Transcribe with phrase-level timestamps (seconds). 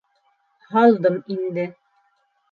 [0.69, 1.65] Һалдым инде.